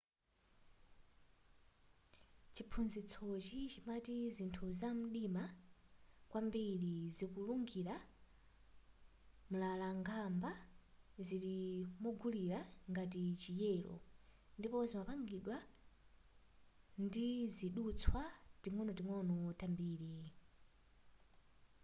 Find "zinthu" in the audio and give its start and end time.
4.35-4.65